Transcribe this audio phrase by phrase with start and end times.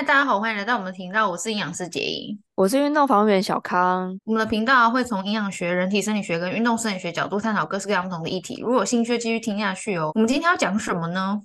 [0.00, 4.18] 嗨，大家好，欢迎来到我们的频道，我是营养师杰英，我是运动防护员小康。
[4.24, 8.62] 我们的频道会从营养学、人体生理学跟运动生理学角度探讨各式各样不同的议题。
[8.62, 10.10] 如果有兴趣，继续听下去哦。
[10.14, 11.42] 我们今天要讲什么呢？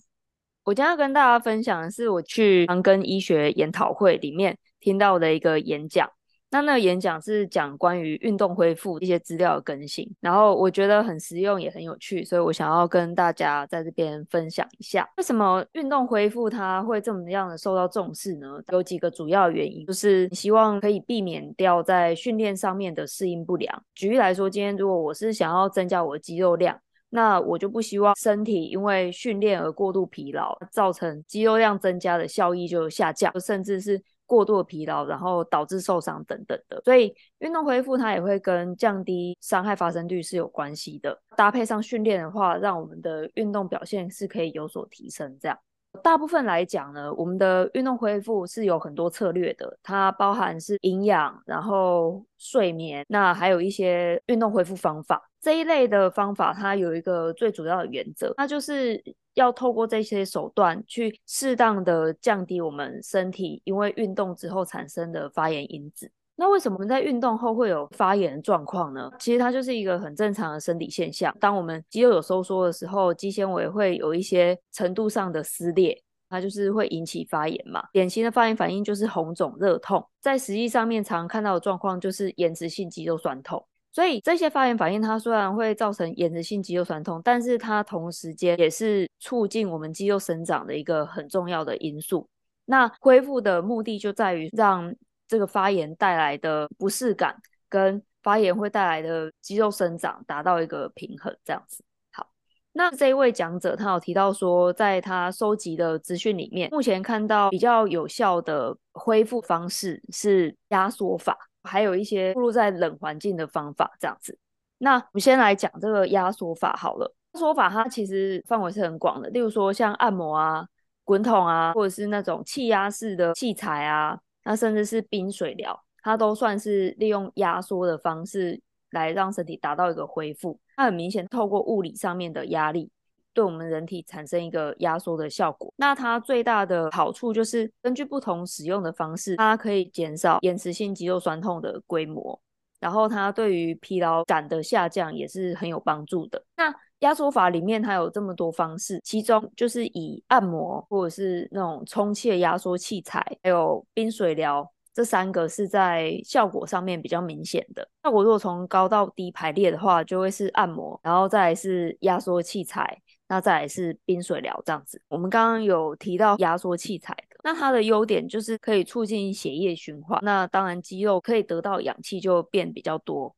[0.63, 6.09] 我今天要跟大家分享的是我去长庚医学研讨会里面听到的一个演讲。
[6.55, 18.47] 那那个演讲是讲关于运动恢复一些资料的更新，然后我觉得很实用也很有趣，所以我想要跟大家在这边分享一下，为什么运动恢复它会这么样的受到重视呢？
[18.69, 23.83] 有几个主要原因，就是希望可以避免掉在训练上面的适应不良。
[23.93, 26.79] 举例来说，今天如果我是想要增加我的肌肉量，
[27.09, 34.01] 那我就不希望身体因为训练而过度疲劳，造成肌肉量增加的效益就下降，甚至是。
[34.25, 41.17] 过度疲劳，然后导致受伤等等的，所以运动恢复它也会跟降低伤害发生率是有关系的。
[41.35, 45.37] 搭配上训练的话，让我们的运动表现是可以有所提升。
[45.39, 45.57] 这样，
[46.01, 55.21] 大部分来讲呢，我们的运动恢复是有很多策略的，它包含是营养，然后睡眠，那还有一些运动恢复方法。
[55.41, 59.03] 这一类的方法，它有一个最主要的原则，那就是。
[59.35, 66.11] 要透过这些手段去适当的降低我们身体因为运动之后产生的发炎因子。
[66.37, 69.09] 那为什么我们在运动后会有发炎的状况呢？
[69.19, 71.33] 其实它就是一个很正常的生理现象。
[71.39, 75.97] 当我们肌肉有收缩的时候，肌纤维会有一些程度上的撕裂，
[76.29, 77.81] 它就是会引起发炎嘛。
[77.93, 83.65] 典型的发炎反应就是红肿、热痛，在实际上面常看到的状况就是延迟性肌肉酸痛。
[83.95, 92.27] 所以这些发炎反应，它虽然会造成延迟性肌肉酸痛，但是它同时间也是促进我们肌肉生长的一个很重要的因素。
[92.65, 94.93] 那恢复的目的就在于让
[95.29, 97.37] 这个发炎带来的不适感
[97.69, 101.81] 跟发炎会带来的肌肉生长达到一个平衡，这样子。
[102.11, 102.27] 好，
[102.73, 111.37] 那这一位讲者他有提到说，在他收集的资讯里面，目前看到比较有效的恢复方式是压缩法。
[111.65, 114.37] 还有一些暴露在冷环境的方法，这样子。
[114.77, 117.13] 那我们先来讲这个压缩法好了。
[117.33, 120.65] 压缩法它其实范围是很广的，例如说像按摩啊、
[121.03, 128.61] 滚筒啊，或者是那种气压式的器材啊，那甚至是冰水疗，它都算是利用压缩的方式
[128.91, 130.59] 来让身体达到一个恢复。
[130.75, 132.89] 它很明显透过物理上面的压力。
[133.35, 135.71] 对我们人体产生一个压缩的效果。
[135.75, 142.39] 那它最大的好处就是根据不同使用的方式，它可以减少延迟性肌肉酸痛的规模，
[142.79, 146.41] 然后它对于疲劳感的下降也是很有帮助的。
[146.55, 157.85] 那压缩法里面它有这么多方式，其中就是以按摩或者是那种充气压缩器材，还有冰水疗这三个是在效果上面比较明显的。
[158.01, 163.01] 那我如果从高到低排列的话，就会是按摩，然后再是压缩器材。
[163.27, 173.35] 那再来是冰水疗这样子，我们刚刚有提到压缩器材的，那它的优点就是可以促进血液循环，那当然肌肉可以得到氧气就变比较多，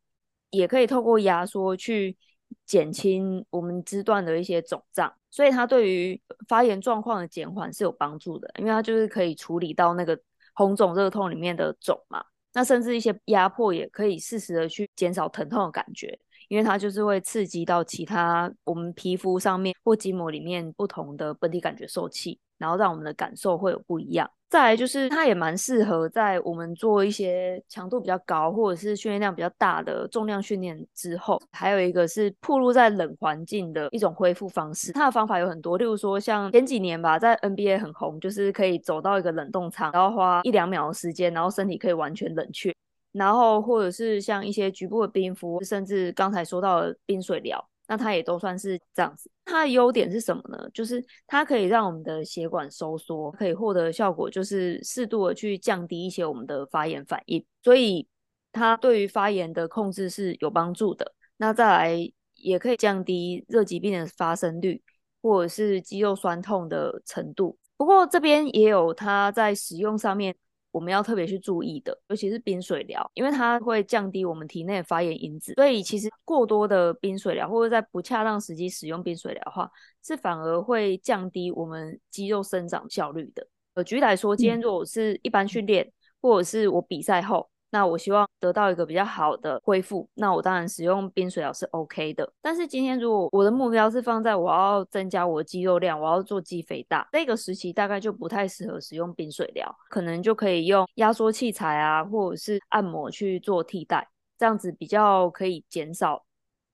[0.49, 2.17] 也可以透过压缩去
[2.65, 10.19] 减轻我们肢段的一些肿胀，所以它对于发炎状况的减缓是有帮助的，因为它就是可以处理到那个
[10.53, 16.19] 红肿热痛里面的肿嘛，那甚至一些压迫也可以适时的去减少疼痛的感觉。
[16.47, 24.29] 因为它就是会刺激到其他我们皮肤上面或筋膜里面不同的本体感觉受器，然后让我们的感受会有不一样。
[24.49, 31.37] 再来就是它也蛮适合在我们做一些强度比较高或者是训练量比较大的重量训练之后。
[31.51, 34.93] 还有一个是暴露在冷环境的一种恢复方式。
[34.93, 42.73] 它的方法有很多，例如说像前几年吧，在 NBA 很红，就是可以走到一个冷冻舱，然后花一两秒的时间，然后身体可以完全冷却。
[43.17, 49.31] 然后，或者是像一些局部的冰敷，甚至刚才说到的冰水疗，那它也都算是这样子。
[49.43, 50.69] 它的优点是什么呢？
[50.71, 57.43] 就是它可以让我们的血管收缩，可以获得效果，就是适度的去降低一些我们的发炎反应。
[57.63, 58.07] 所以
[58.51, 61.13] 它对于发炎的控制是有帮助的。
[61.37, 64.81] 那再来，也可以降低热疾病的发生率，
[65.21, 67.57] 或者是肌肉酸痛的程度。
[67.77, 70.35] 不过这边也有它在使用上面。
[70.77, 79.67] 我们要特别去注意的，尤其是冰水疗，因为它会降低我们体内的发炎因子，所以其实过多的冰水疗或者在不恰当时机使用冰水疗的话，
[80.05, 83.47] 是反而会降低我们肌肉生长效率的。
[83.73, 85.91] 呃，举例来说，今天如果是一般训练，嗯、
[86.21, 87.49] 或者是我比赛后。
[87.69, 92.31] 那我希望得到一个比较好的恢复，那我当然使用冰水疗是 OK 的。
[92.41, 106.23] 但是今天如果我的目标是放在我要增加我的肌肉量，我要做肌肥大，这个时期大概就不太适合使用冰水疗，可能就可以用压缩器材啊，或者是按摩去做替代，这样子比较可以减少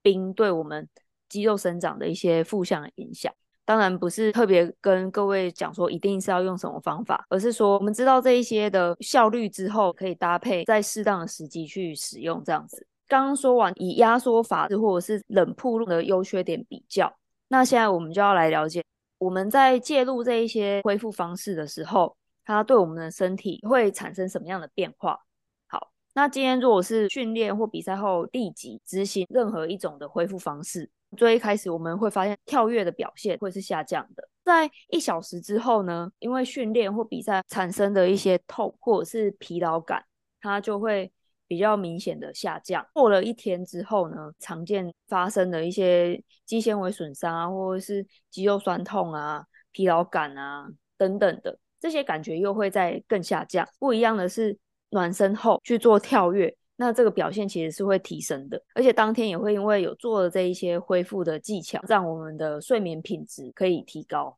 [0.01, 0.87] 冰对我们
[1.27, 3.33] 肌肉生长的一些负向的影响。
[3.65, 12.85] 当然不是特别跟各位讲说一定是要用什么方法，而是说我们知道这一些的效率之后，可以搭配在适当的时机去使用这样子。
[13.07, 17.13] 刚刚说完以压缩法或者是冷铺路的优缺点比较，
[17.47, 18.83] 那现在我们就要来了解
[19.19, 25.19] 我们在介入这一些恢复方式的时候，它对我们的身体会产生什么样的变化？
[25.67, 30.89] 好，那今天如果是训练或比赛后立即执行任何一种的恢复方式。
[31.15, 40.03] 最一开始我们会发现跳跃的表现会是下降的，在一小时之后呢，因为训练或比赛产生的一些痛或者是疲劳感，
[40.41, 41.11] 它就会
[41.47, 42.85] 比较明显的下降。
[42.93, 50.67] 过了一天之后呢，常见发生的一些肌纤维损伤啊，或者是肌肉酸痛啊、疲劳感啊
[50.97, 53.67] 等等的这些感觉又会再更下降。
[53.79, 54.57] 不一样的是，
[54.89, 56.55] 暖身后去做跳跃。
[56.75, 64.35] 那这个表现其实是会提升的，而且当天也会因为有做了这一些恢复的技巧，让我们的睡眠品质可以提高。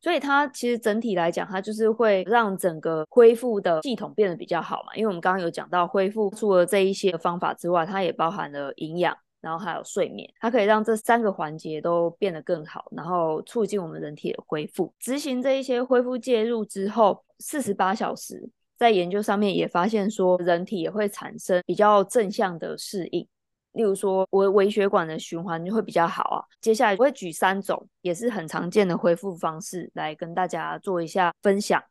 [0.00, 4.94] 所以它其实整体来讲，它就是会让整个恢复的系统变得比较好嘛。
[4.94, 14.92] 因为我们刚刚有讲到恢复，除了这一些方法之外，它也包含了营养，然后还有睡眠，它可以让这三个环节都变得更好，然后促进我们人体的恢复。
[14.98, 18.48] 执行这一些恢复介入之后，四十八小时。
[18.76, 23.26] 在研究上面也发现说，人体也会产生比较正向的适应，
[23.72, 26.44] 例如说，我微血管的循环就会比较好啊。
[26.60, 31.82] 接下来我会举三种也是很常见的恢复方式来跟大家做一下分享。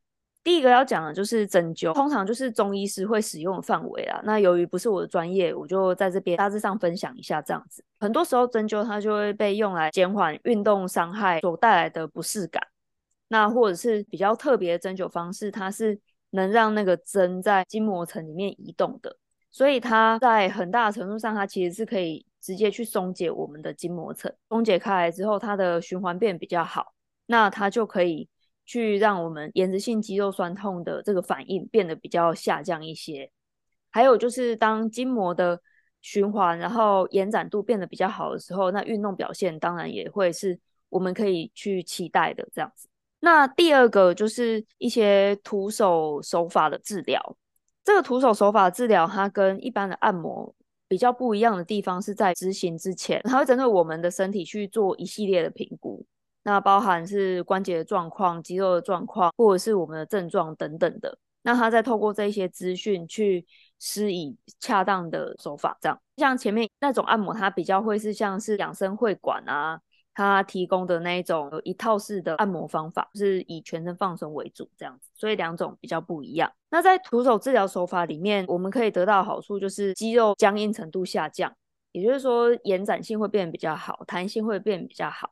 [0.44, 4.22] 第一个要讲的就是针灸，通常就是中医师会使用的范围啊。
[4.24, 7.84] 那由于不是我的专业，我就在这边大致上分享一下这样子。
[8.00, 12.62] 很多时候针灸它就会被用来减缓运动伤害所带来的不适感，
[13.28, 16.00] 那或者是比较特别的针灸方式，它是。
[16.36, 19.18] 能让那个针在筋膜层里面移动的，
[19.50, 24.32] 所以它在很大程度上，它其实是可以直接去松解我们的筋膜层。
[24.50, 26.94] 松解开来之后，它的循环变比较好，
[27.26, 28.30] 那它就可以
[28.66, 33.32] 去让我们延迟性肌肉酸痛的这个反应变得比较下降一些。
[33.90, 35.62] 还有就是，当筋膜的
[36.02, 40.60] 循环然后延展度变得比较好的时候，那运动表现当然也会是
[40.90, 42.88] 我们可以去期待的这样子。
[43.26, 47.20] 那第二个就是一些徒手手法的治疗。
[47.84, 50.54] 这个徒手手法治疗，它跟一般的按摩
[50.88, 56.06] 比较不一样的地方是在执行之前，它会针对我们的身体去做一系列的评估。
[56.44, 61.18] 那包含是关节的状况、肌肉的状况，或者是我们的症状等等的。
[61.42, 63.44] 那它再透过这些资讯去
[63.80, 66.00] 施以恰当的手法，这样。
[66.18, 69.82] 像前面那种按摩，它比较会是像是养生会馆啊。
[70.16, 76.52] 他提供的那一种有一套式的按摩方法，是以全身放松为主，这样子，所以两种比较不一样。
[76.72, 81.54] 那在徒手治疗手法里面，我们可以得到好处就是肌肉僵硬程度下降，
[81.92, 85.32] 也就是说延展性会变得比较好，弹性会变得比较好，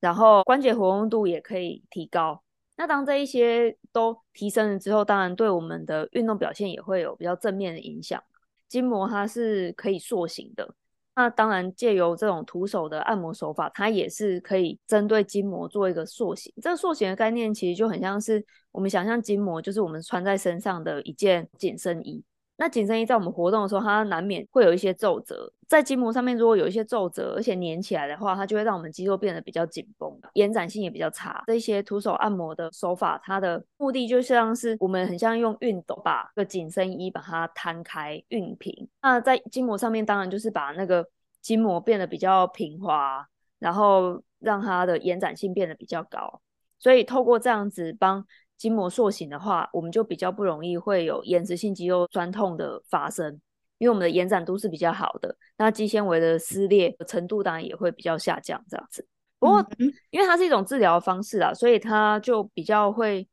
[0.00, 2.42] 然后关节活动度也可以提高。
[2.76, 8.20] 那当这一些都提升了之后，当然对我们的运动表现也会有比较正面的影响。
[8.66, 10.74] 筋膜它是可以塑形的。
[11.16, 16.52] 那当然，借由这种徒手的按摩手法，它也是可以针对筋膜做一个塑形。
[16.60, 22.22] 这个塑形的概念其实就很像是我们想象筋膜就是我们穿在身上的一件紧身衣。
[22.64, 31.44] 那紧身衣在我们活动的时候，它难免会有一些皱褶，在筋膜上面如果有一些皱褶，而且粘起来的话，它就会让我们肌肉变得比较紧绷，延展性也比较差。
[31.46, 38.88] 这些徒手按摩的手法，它的目的就像是我们很像用熨斗把个紧身衣把它摊开熨平。
[39.02, 41.06] 那在筋膜上面，当然就是把那个
[41.42, 46.40] 筋膜变得比较平滑，然后让它的延展性变得比较高。
[46.78, 48.24] 所以透过这样子帮。
[48.56, 53.32] 筋膜塑形的话，我们就比较不容易会有延迟性肌肉酸痛的发生，
[53.78, 58.64] 因为我们的延展度是比较好的，那肌纤维的撕裂程度当然也会比较下降。
[58.68, 59.06] 这样子，
[59.38, 59.66] 不过
[60.10, 63.28] 因为它是一种治疗方式啊，所以它就比较会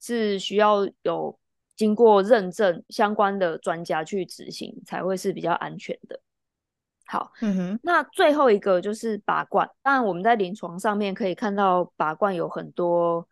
[0.00, 1.36] 是需要有
[1.74, 6.20] 经过认证相关的专家去执行，才会是比较安全的。
[7.06, 13.26] 好，嗯哼，那最后一个就是拔罐，当然我们在临床上面可以看到拔罐有很多。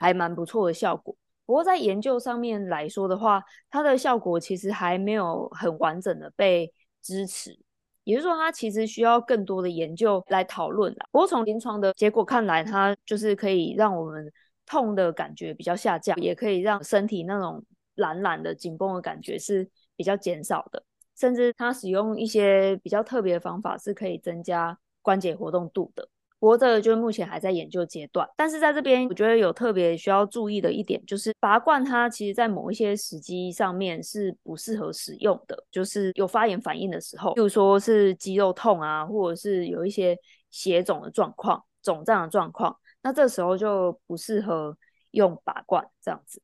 [0.00, 1.14] 还蛮不错的效果，
[1.46, 7.56] 不过在研究上面来说的话，它的效果其实还没有很完整的被支持，
[8.04, 11.06] 也就是说，它其实需要更多的研究来讨论啦。
[11.12, 14.32] 不过从临床的结果看来，它就是可以让我们
[14.64, 17.62] 痛的感觉比较下降，也可以让身体那种
[17.96, 20.82] 懒懒的紧绷的感觉是比较减少的，
[21.14, 26.08] 甚至它使用一些比较特别的方法，是可以增加关节活动度的。
[26.40, 40.16] 不过这个就目前还在研究阶段，但是在这边我觉得有特别需要注意的一点，就是拔罐它其实在某一些时机上面是不适合使用的，就是有发炎反应的时候，比如说是肌肉痛啊，或者是有一些
[40.50, 44.74] 血肿的状况、肿胀的状况，那这时候就不适合
[45.10, 46.40] 用拔罐这样子。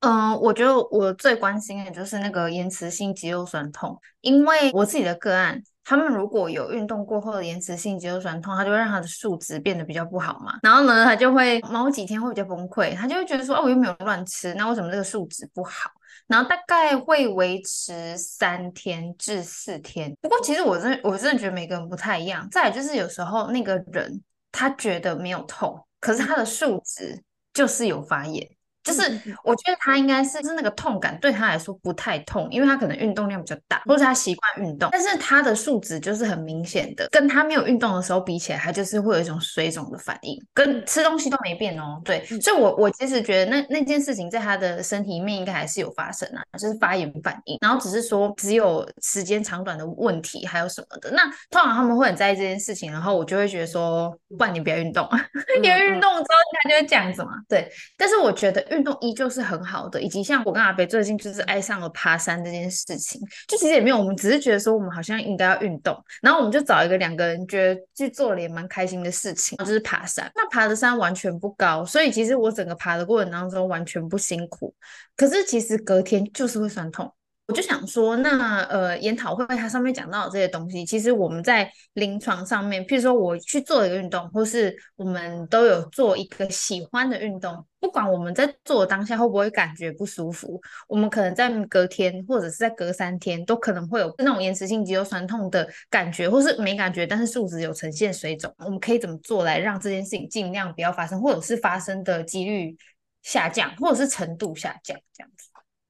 [0.00, 15.88] 嗯，我觉得我最关心的就是那个延迟性肌肉酸痛，因为我自己的个案，他们如果有运动过后的延迟性肌肉酸痛，他就会让他的数值变得比较不好嘛，然后呢，他就会某几天会比较崩溃，他就会觉得说，哦，我又没有乱吃，那为什么这个数值不好？
[16.26, 20.12] 然后大概会维持三天至四天。
[20.20, 22.48] 不过其实我真我真的觉得每个人不太一样。
[22.50, 27.22] 再来就是有时候那个人他觉得没有痛，可是他的数值
[27.54, 28.44] 就是有发炎。
[28.86, 29.02] 就是
[29.42, 34.88] 我觉得他应该是，就是那个痛感对他来说不太痛，因为他可能运动量比较大，或者他习惯运动。
[34.92, 42.00] 但是他的数值就是很明显的，跟他没有运动的时候比起来，他就是会有一种水肿的反应，跟吃东西都没变哦。
[42.04, 51.10] 对，所以我我其实觉得那那件事情在他的身体里面应该还是有发生啊，就是发炎反应，然后只是说只有时间长短的问题，还有什么的。
[51.10, 55.08] 那通常他们会很在意这件事情，然后我就会觉得说，不然你不要运动，
[55.60, 56.26] 因为运动之后
[56.62, 57.32] 他就会这样子嘛。
[57.48, 58.64] 对，但是我觉得。
[58.76, 70.30] 运动依旧是很好的，以及像我跟阿北最近就是爱上了爬山这件事情，就其实也没有，我们只是觉得说我们好像应该要运动，然后我们就找一个两个人觉得去做了也蛮开心的事情，就是爬山。
[70.34, 74.74] 那爬的山完全不高，所以其实我整个爬的过程当中完全不辛苦，
[75.16, 77.10] 可是其实隔天就是会酸痛。
[77.46, 98.52] 我就想说，那呃研讨会它上面讲到的这些东西，其实我们在临床上面，譬如说我去做一个运动，或是我们都有做一个喜欢的运动，不管我们在做的当下会不会感觉不舒服，我们可能在隔天或者是在隔三天，都可能会有那种延迟性肌肉酸痛的感觉，或是没感觉，但是数值有呈现水肿。
[98.58, 102.76] 我们可以怎么做来让这件事情尽量不要发生，或者是发生的几率
[103.22, 105.46] 下降，或者是程度下降，这样子。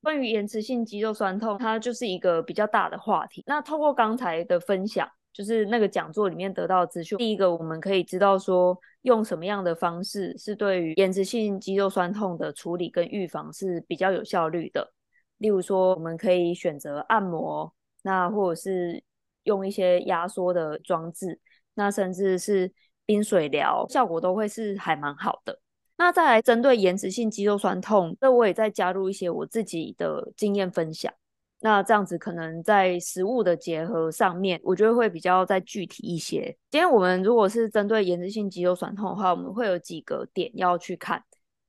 [0.07, 3.43] 关于延迟性肌肉酸痛，它就是一个比较大的话题。
[3.45, 14.93] 那透过刚才的分享，就是那个讲座里面得到资讯，第一个我们可以知道说，用什么样的方式是对于延迟性肌肉酸痛的处理跟预防是比较有效率的。
[15.39, 19.03] 例如说，我们可以选择按摩，那或者是
[19.43, 21.41] 用一些压缩的装置，
[21.75, 22.73] 那甚至是
[23.05, 25.59] 冰水疗，效果都会是还蛮好的。
[25.99, 31.13] 那再来针对延迟性肌肉酸痛，那我也再加入一些我自己的经验分享。
[31.61, 36.55] 那这样子可能在食物的结合上面，我觉得会比较再具体一些。
[36.71, 41.25] 今天我们如果是针对延迟性肌肉酸痛的话，我们会有几个点要去看。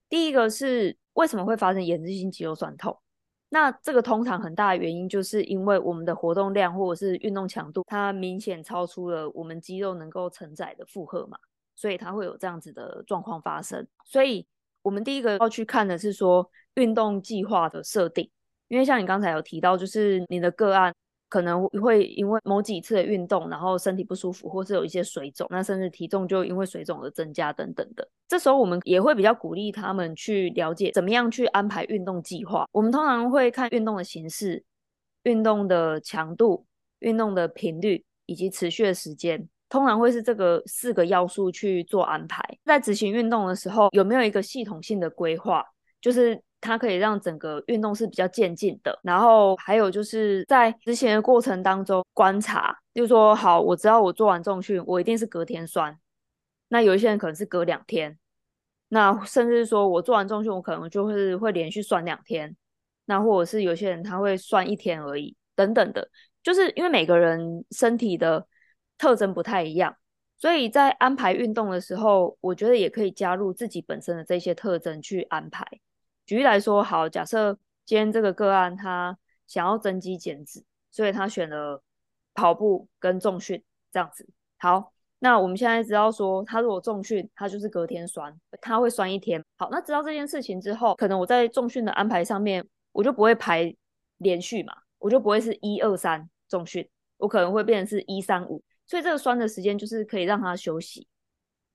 [0.10, 2.98] 第一个是为什么会发生延迟性肌肉酸痛？
[3.50, 11.38] 那这个通常很大的原因就是因为我们的活动量或者是运动强度，它明显超出了我们肌肉能够承载的负荷嘛。
[11.78, 14.46] 所以它会有这样子的状况发生，所以
[14.82, 18.28] 我们第一个要去看的是说运动计划的设定，
[18.68, 20.92] 因为像你刚才有提到，就是你的个案
[21.30, 28.10] 可能会因为某几次的运动，然后身体不舒服，或是有一些水肿，那甚至体重就因为水肿而增加等等的。
[28.28, 32.68] 这时候我们也会比较鼓励他们去了解怎么样去安排运动计划。
[32.72, 34.64] 我们通常会看运动的形式、
[35.24, 36.66] 运动的强度、
[37.00, 39.48] 运动的频率以及持续的时间。
[39.70, 45.62] 通常会是这个四个要素去做安排，在执行运动的时候，有没有一个系统性的规划？
[46.00, 48.98] 就是它可以让整个运动是比较渐进的。
[49.04, 56.00] 然后还有就是在执行的过程当中观察，就是说，好，我知道我做完重训，我一定是隔天酸。
[56.70, 58.18] 那有一些人可能是隔两天，
[58.88, 62.56] 那甚至说我做完重训，我可能就是会连续酸两天。
[63.06, 66.10] 那或者是有些人他会酸一天而已，等等的，
[66.42, 68.48] 就是因为每个人身体的。
[68.98, 69.96] 特征不太一样，
[70.38, 75.66] 所以在安排运动的时候，我觉得也可以加入自己本身的这些特征去安排。
[76.26, 81.82] 举例来说，好，假设今天这个个案他想要增肌减脂，所以他选了
[82.34, 84.28] 跑步跟重训这样子。
[84.58, 89.44] 好，那我们现在知道说，他如果重训，他就是隔天酸，他会酸一天。
[89.58, 93.74] 好，那知道这件事情之后，可能我在重训的安排上面，我就不会排
[94.18, 96.88] 连续嘛，我就不会是一二三重训，
[97.18, 98.62] 我可能会变成是一三五。
[98.88, 101.08] 所以这个酸的时间就是可以让他休息，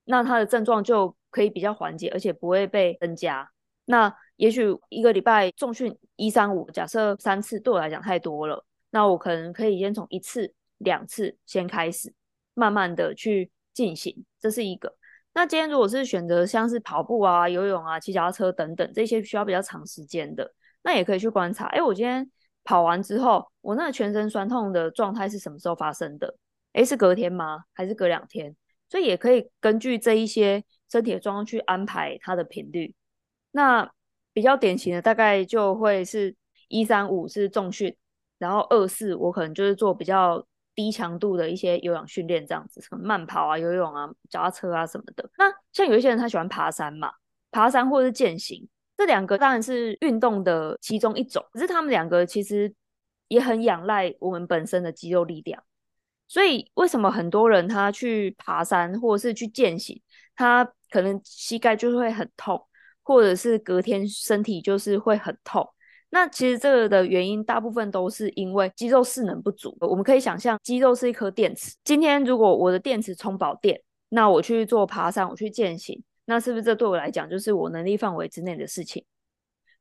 [0.05, 3.51] 那他的症状就可以比较缓解，而且不会被增加。
[3.85, 12.15] 那也许一个礼拜重训一三五，假设三次对我来讲太多了，那我可能可以先从一次、两次先开始，
[12.55, 14.97] 慢慢的去进行，这是一个。
[15.35, 20.53] 那今天如果是选择像是跑步啊、游泳啊、骑脚踏车等等这些需要比较长时间的，
[20.83, 22.31] 那也可以去观察，哎，我今天
[22.65, 26.37] 跑完之后，我那全身酸痛的状态是什么时候发生的？
[26.73, 27.65] 诶，是隔天吗？
[27.73, 28.55] 还是隔两天？
[28.89, 32.95] 所以也可以根据这一些身体的状况去安排它的频率。
[33.53, 33.91] 那
[34.33, 36.35] 比较典型的大概就会是
[36.69, 37.97] 一三五是重训，
[38.39, 45.29] 然后二四我可能就是做比较低强度的一些有氧训练，这样子，什么慢跑啊、游泳啊、脚踏车啊什么的。
[45.37, 47.13] 那像有一些人他喜欢爬山嘛，
[47.51, 52.75] 爬山或者是健行，这两个当然是运动的其中一种，可是他们两个其实
[53.29, 55.63] 也很仰赖我们本身的肌肉力量。
[56.33, 60.01] 所以为什么很多人他去爬山或者是去健行，
[60.35, 62.59] 他可能膝盖就会很痛，
[63.03, 65.63] 或者是隔天身体就是会很痛？
[66.09, 69.77] 那其实这个的原因大部分都是因为肌肉势能不足。
[69.81, 71.77] 我们可以想象，肌肉是一颗电池。
[71.85, 79.05] 今天如果我的电池充饱电，那我去做爬山，我去健行，那是不是这对我来讲就是我能力范围之内的事情？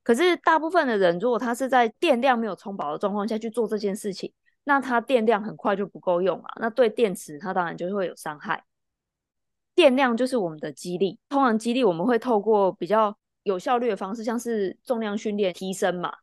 [0.03, 6.53] 可是大部分的人，如果他是在电量没有充饱的状况下去做这件事情，那它电量很快就不够用啊。
[6.59, 8.63] 那对电池，它当然就会有伤害。
[9.73, 16.13] 电量就是我们的肌力，通常肌力我们会透过比较有效率的方式，像是重量训练提升嘛。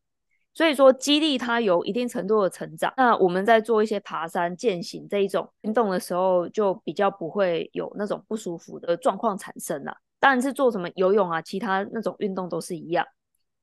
[0.54, 9.96] 所以说肌力它有一定程度的成长，那我们在做一些爬山、健行这一种运动的时候，就比较不会有那种不舒服的状况产生了。
[10.18, 13.06] 当然是做什么游泳啊，其他那种运动都是一样，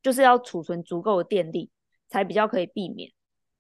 [0.02, 1.70] 就是要储存足够的电力，
[2.08, 3.12] 才比较可以避免。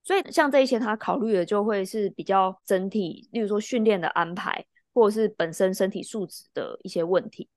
[0.05, 7.49] 所以像这一些，他考虑的就会是比较整体，例如说训练的安排，或者是本身身体素质的一些问题。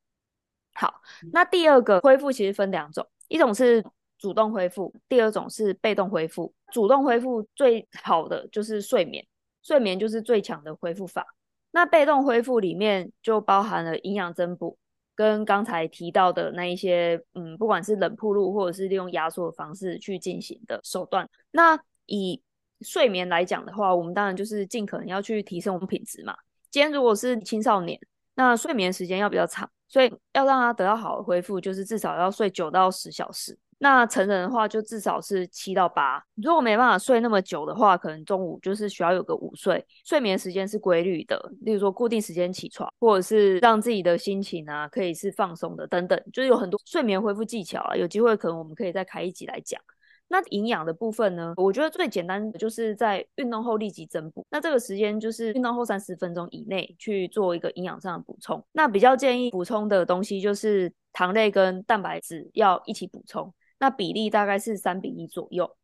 [0.75, 1.01] 好，
[1.33, 3.85] 那第二个恢复其实分两种，一种是。
[4.21, 6.53] 主动恢复，第二种是被动恢复。
[6.73, 9.25] 主动恢复最好的就是睡眠，
[9.63, 11.25] 睡眠就是最强的恢复法。
[11.71, 14.77] 那被动恢复里面就包含了营养增补，
[15.15, 21.31] 跟刚才提到的那一些，嗯，不管是冷铺路或者是利用压缩的方式去进行的手段。
[21.53, 22.43] 那以
[22.81, 26.37] 睡眠来讲的话，我们当然就是尽可能要去提升我们品质嘛。
[26.71, 27.99] 今天如果是青少年，
[28.35, 33.59] 那睡眠时间要比较长，所以要让他得到好的恢复，就是至少要睡九到十小时。
[33.81, 36.21] 那成人的话，就至少是七到八。
[36.35, 47.95] 如果没办法睡那么久的话，可能中午就是需要有个午睡，睡眠时间是规律的，例如说固定时间起床，或者是让自己的心情啊可以是放松的等等，就是有很多睡眠恢复技巧啊。
[47.95, 49.81] 有机会可能我们可以再开一集来讲。
[50.29, 54.47] 那营养的部分呢，我觉得最简单的就是在运动后立即增补。
[54.51, 58.63] 那这个时间就是运动后三十分钟以内去做一个营养上的补充。
[58.73, 63.53] 那比较建议补充的东西就是糖类跟蛋白质要一起补充。
[63.79, 65.77] 那比例大概是三比一左右。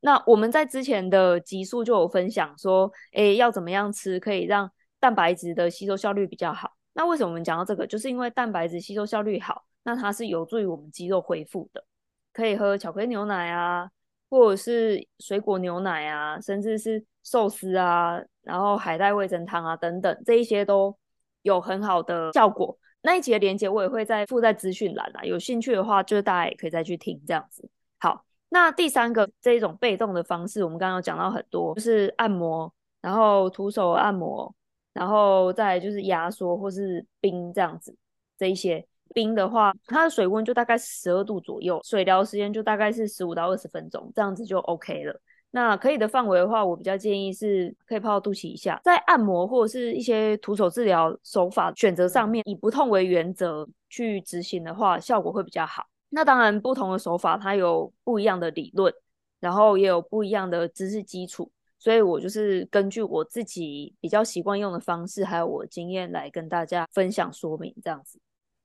[0.00, 6.72] 那我们在之前的集数就有分享说，诶，要怎么样吃可以让蛋白质的吸收效率比较好？
[6.94, 7.86] 那为什么我们讲到这个？
[7.86, 11.84] 就是因为蛋白质吸收效率好，那它是有助于我们肌肉恢复的。
[12.32, 13.90] 可以喝巧克力牛奶啊，
[14.28, 20.96] 或者是水果牛奶啊，甚至是寿司啊，然后海带味噌汤啊等等，这一些都
[21.42, 22.78] 有很好的效果。
[23.02, 27.68] 那一集的连接我也会再附在资讯栏啦，有兴趣的话，就是大家也可以再去听这样子。
[27.98, 34.54] 好，那第三个这一种被动的方式，我们刚刚有讲到很多，就是按摩，然后徒手按摩，
[34.92, 37.96] 然后再就是压缩或是冰这样子。
[38.36, 45.20] 这一些冰的话，它的水温就大概十二度左右，水疗时间就大概是十五到二十分钟，这样子就 OK 了。
[45.52, 55.84] 那可以的范围的话，我比较建议是可以泡到肚脐以下，在按摩或者是一些徒手治疗手法选择上面，以不痛为原则去执行的话，效果会比较好。
[56.10, 58.94] 那当然，不同的手法它有不一样的理论，
[59.40, 68.20] 然后也有不一样的知识基础，所以我就是根据我自己比较习惯用的方式，还有我的经验来跟大家分享说明这样子。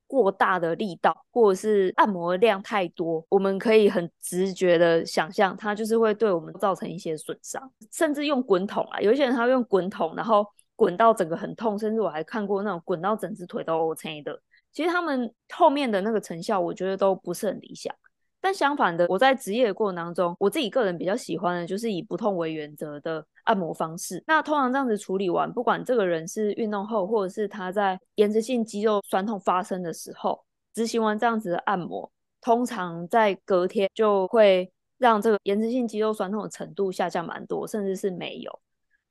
[0.08, 14.39] 过大的力道，或者是按摩量太多，我们可以很直觉的想象，它就是会对我们造成一些损伤，甚至用滚筒啊，有一些人他会用滚筒，然后滚到整个很痛，甚至我还看过那种滚到整只腿都 OK 的。
[14.72, 17.96] 其实他们后面的那个成效，我觉得都不是很理想。
[18.45, 24.23] 但相反的，我在职业的过程当中，我自己个人比较喜欢的就是以不痛为原则的按摩方式。
[24.27, 32.08] 那通常这样子处理完，不管这个人是运动后，或者是他在延迟性肌肉酸痛发生的时候，执行完这样子的按摩，
[32.39, 38.60] 通常在隔天就会让这个延迟性肌肉酸痛的程度下降蛮多，甚至是没有。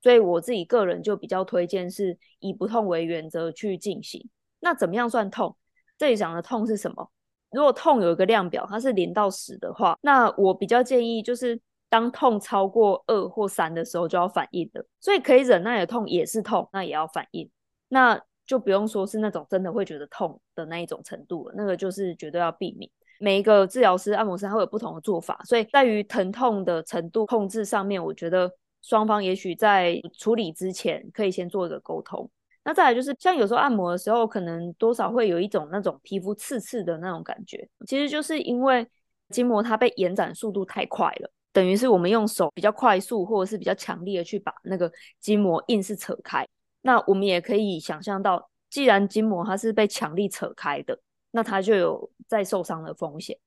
[0.00, 4.30] 所以我自己个人就比较推荐是以不痛为原则去进行。
[4.60, 5.56] 那怎么样算痛？
[5.98, 7.10] 这里讲的痛是什么？
[7.54, 14.84] 如果痛有一个量表，它是零到十的话，那我比较建议就是当痛超过二或三的时候就要反应的。
[15.00, 17.48] 所以可以忍耐的痛也是痛，那也要反应。
[17.88, 22.90] 那就不用说是那种真的会觉得痛的那一种程度了，那个就是绝对要避免。
[23.20, 28.50] 每一个治疗师、按摩师他会有不同的做法，所以在于疼痛的程度控制上面，我觉得
[28.82, 32.28] 双方也许在处理之前可以先做一个沟通。
[32.64, 38.86] 那再来就是，像有时候按摩的时候，可能多少会有一种那种皮肤刺刺的那种感觉，其实就是因为
[39.28, 46.46] 筋膜它被延展速度太快了，等于是我们用手比较快速或者是比较强力的去把那个筋膜硬是扯开。
[46.80, 50.98] 那我们也可以想象到，既然筋膜它是被强力扯开的，
[51.32, 53.38] 那它就有再受伤的风险。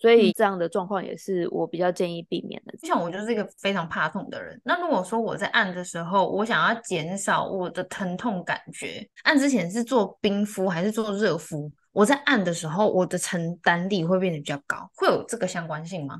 [0.00, 2.76] 所以这样的状况也是我比较建议避免的。
[2.78, 11.70] 就像我就是一个非常怕痛的人，那如果说我在按的时候，我想要减少我的疼痛感觉，按之前是做冰敷还是做热敷？
[11.92, 16.16] 我在按的时候，我的承担力会变得比较高，会有这个相关性吗？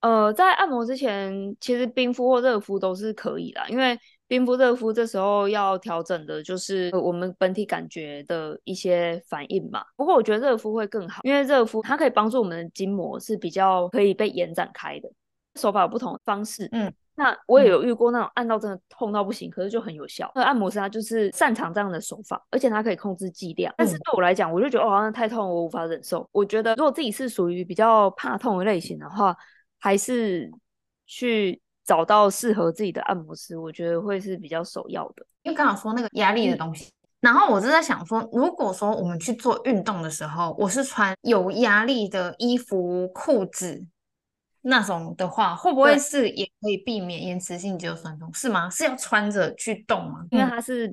[0.00, 3.98] 呃，在按摩之前，其实冰敷或热敷都是可以的，因为。
[4.28, 9.84] 冰敷、热敷，这时候要调整的就是我们本体感觉的一些反应嘛。
[9.96, 15.08] 不过我觉得热敷会更好，因为热敷它可以帮助我们的筋膜是比较可以被延展开的。
[15.54, 20.30] 手法有不同的方式，嗯，那我也有遇过那种按到真的痛到不行，嗯、可是就很有效。
[20.34, 23.72] 那按摩师他就是擅长这样的手法，而且他可以控制剂量。
[23.78, 26.28] 但是对我来讲，我就觉得哦，好像太痛，我无法忍受。
[26.30, 29.34] 我觉得如果自己是属于比较怕痛的类型的话，
[29.78, 30.50] 还是
[31.06, 31.58] 去。
[31.86, 35.24] 找到适合自己的按摩师，我觉得会是比较首要的。
[35.42, 43.86] 因为刚好说那个压力的东西，嗯、然后我就在想说，如果说我们去做运动的时候，我是穿有压力的衣服、裤子
[44.62, 48.28] 那种的话，会不会是也可以避免延迟性肌肉酸痛？
[48.34, 48.68] 是吗？
[48.68, 50.26] 是要穿着去动吗？
[50.32, 50.92] 因为它是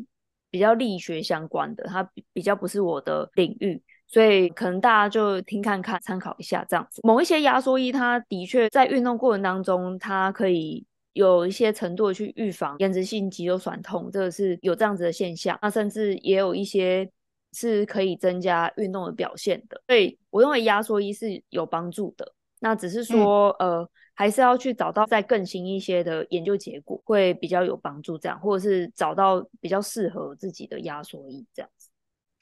[0.51, 3.81] 比较力学相关的，它比较不是我的领域。
[4.07, 7.01] 所以可能大家就听看看，参考一下这样子。
[7.03, 15.57] 某一些压缩衣，它的确在运动过程当中，它可以有一些程度的去预防延迟性肌肉酸痛，这个是有这样子的现象。
[15.61, 17.09] 那甚至也有一些
[17.53, 19.81] 是可以增加运动的表现的。
[19.87, 22.33] 所以我认为压缩衣是有帮助的。
[22.59, 28.17] 那只是说，嗯、呃，还是要去找到再更新一些的研究结果，会比较有帮助。
[28.17, 31.89] 这样，或者是找到比较适合自己的压缩衣这样子。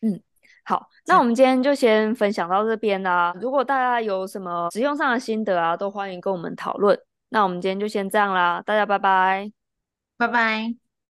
[0.02, 0.22] 嗯。
[0.64, 3.34] 好，那我们今天就先分享到这边啦。
[3.42, 6.98] 如果大家有什么使用上的心得啊，都欢迎跟我们讨论。
[7.30, 9.52] 那我们今天就先这样啦，大家拜拜，
[10.18, 10.81] 拜拜。